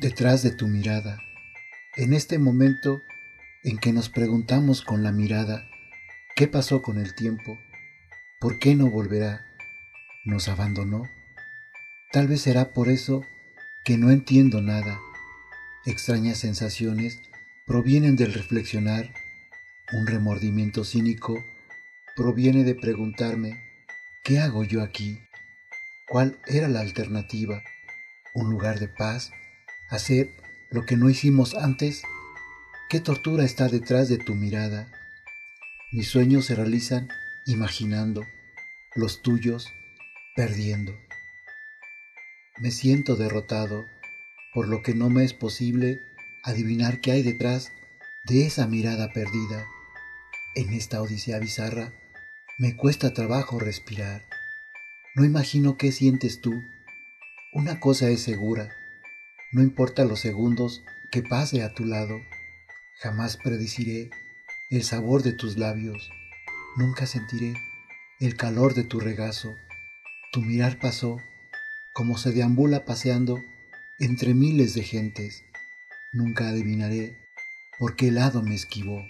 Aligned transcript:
detrás 0.00 0.42
de 0.42 0.50
tu 0.50 0.66
mirada, 0.66 1.18
en 1.94 2.14
este 2.14 2.38
momento 2.38 3.02
en 3.62 3.76
que 3.76 3.92
nos 3.92 4.08
preguntamos 4.08 4.80
con 4.80 5.02
la 5.02 5.12
mirada, 5.12 5.68
¿qué 6.34 6.48
pasó 6.48 6.80
con 6.80 6.96
el 6.96 7.14
tiempo? 7.14 7.58
¿Por 8.38 8.58
qué 8.58 8.74
no 8.74 8.88
volverá? 8.88 9.44
¿Nos 10.24 10.48
abandonó? 10.48 11.02
Tal 12.12 12.28
vez 12.28 12.40
será 12.40 12.72
por 12.72 12.88
eso 12.88 13.26
que 13.84 13.98
no 13.98 14.10
entiendo 14.10 14.62
nada. 14.62 14.98
Extrañas 15.84 16.38
sensaciones 16.38 17.20
provienen 17.66 18.16
del 18.16 18.32
reflexionar. 18.32 19.12
Un 19.92 20.06
remordimiento 20.06 20.82
cínico 20.82 21.44
proviene 22.16 22.64
de 22.64 22.74
preguntarme, 22.74 23.62
¿qué 24.24 24.38
hago 24.38 24.64
yo 24.64 24.82
aquí? 24.82 25.20
¿Cuál 26.08 26.38
era 26.46 26.68
la 26.68 26.80
alternativa? 26.80 27.62
¿Un 28.32 28.48
lugar 28.48 28.80
de 28.80 28.88
paz? 28.88 29.30
Hacer 29.90 30.30
lo 30.70 30.86
que 30.86 30.96
no 30.96 31.10
hicimos 31.10 31.54
antes? 31.54 32.02
¿Qué 32.88 33.00
tortura 33.00 33.44
está 33.44 33.68
detrás 33.68 34.08
de 34.08 34.18
tu 34.18 34.34
mirada? 34.34 34.90
Mis 35.92 36.08
sueños 36.08 36.46
se 36.46 36.54
realizan 36.54 37.08
imaginando, 37.46 38.24
los 38.94 39.22
tuyos 39.22 39.68
perdiendo. 40.36 40.96
Me 42.58 42.70
siento 42.70 43.16
derrotado, 43.16 43.86
por 44.54 44.68
lo 44.68 44.82
que 44.82 44.94
no 44.94 45.10
me 45.10 45.24
es 45.24 45.34
posible 45.34 46.00
adivinar 46.44 47.00
qué 47.00 47.12
hay 47.12 47.22
detrás 47.22 47.72
de 48.24 48.46
esa 48.46 48.66
mirada 48.66 49.12
perdida. 49.12 49.66
En 50.54 50.72
esta 50.72 51.02
odisea 51.02 51.38
bizarra 51.38 51.92
me 52.58 52.76
cuesta 52.76 53.12
trabajo 53.12 53.58
respirar. 53.58 54.24
No 55.16 55.24
imagino 55.24 55.76
qué 55.76 55.90
sientes 55.90 56.40
tú. 56.40 56.62
Una 57.52 57.80
cosa 57.80 58.08
es 58.10 58.22
segura, 58.22 58.70
no 59.52 59.62
importa 59.62 60.04
los 60.04 60.20
segundos 60.20 60.82
que 61.10 61.22
pase 61.22 61.62
a 61.62 61.74
tu 61.74 61.84
lado, 61.84 62.20
jamás 63.00 63.36
prediciré 63.36 64.10
el 64.70 64.84
sabor 64.84 65.22
de 65.22 65.32
tus 65.32 65.56
labios, 65.58 66.10
nunca 66.76 67.06
sentiré 67.06 67.54
el 68.20 68.36
calor 68.36 68.74
de 68.74 68.84
tu 68.84 69.00
regazo. 69.00 69.54
Tu 70.32 70.42
mirar 70.42 70.78
pasó 70.78 71.16
como 71.92 72.16
se 72.18 72.30
deambula 72.30 72.84
paseando 72.84 73.38
entre 73.98 74.34
miles 74.34 74.74
de 74.74 74.82
gentes. 74.82 75.44
Nunca 76.12 76.48
adivinaré 76.48 77.16
por 77.78 77.96
qué 77.96 78.10
lado 78.10 78.42
me 78.42 78.54
esquivó. 78.54 79.02